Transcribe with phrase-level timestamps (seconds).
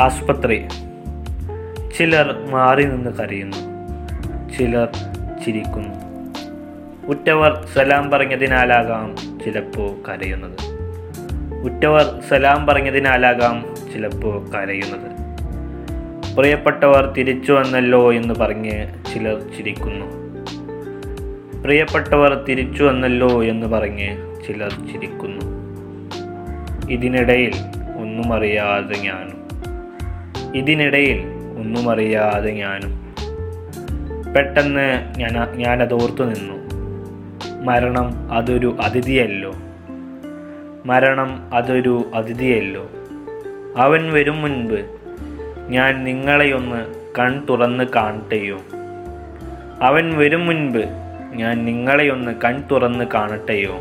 [0.00, 0.68] ആസ്പത്രി
[1.98, 3.56] ചിലർ മാറി നിന്ന് കരയുന്നു.
[4.58, 4.88] ചിലർ
[5.44, 5.94] ചിരിക്കുന്നു.
[7.06, 10.58] ഉറ്റവർ സലാം പറഞ്ഞതിനാലാകാം ചിലപ്പോൾ കരയുന്നത്.
[11.64, 15.10] ഉറ്റവർ സലാം പറഞ്ഞതിനാലാകാം ചിലപ്പോൾ കരയുന്നത്.
[16.36, 20.06] പ്രിയപ്പെട്ടവർ തിരിച്ചു വന്നല്ലോ എന്ന് പറഞ്ഞ് ചിലർ ചിരിക്കുന്നു.
[21.62, 24.16] പ്രിയപ്പെട്ടവർ തിരിച്ചു വന്നല്ലോ എന്ന് പറഞ്ഞ്
[24.48, 25.46] ചിലർ ചിരിക്കുന്നു.
[26.90, 27.52] ഇതിനിടയിൽ
[27.98, 29.39] ഒന്നും അറിയാതെ ഞാനും
[30.54, 31.20] ഇതിനിടയിൽ
[31.58, 33.14] ഒന്നും അറിയാതെ ഞാനും.
[34.32, 36.60] പെട്ടെന്ന് ഞാൻ ഞാനത് ഓർത്തു നിന്നു.
[37.64, 39.54] മരണം അതൊരു അതിഥിയല്ലോ.
[40.86, 42.90] മരണം അതൊരു അതിഥിയല്ലോ.
[43.76, 44.80] അവൻ വരും മുൻപ്
[45.68, 46.86] ഞാൻ നിങ്ങളെയൊന്ന്
[47.18, 48.58] കൺ തുറന്ന് കാണട്ടെയോ?
[49.82, 50.86] അവൻ വരും മുൻപ്
[51.34, 53.76] ഞാൻ നിങ്ങളെയൊന്ന് കൺ തുറന്ന് കാണട്ടെയോ?